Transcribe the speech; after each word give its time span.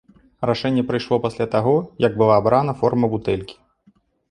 Рашэнне 0.49 0.83
прыйшло 0.91 1.19
пасля 1.25 1.47
таго, 1.57 1.75
як 2.07 2.17
была 2.23 2.41
абраная 2.43 2.77
форма 2.83 3.13
бутэлькі. 3.15 3.55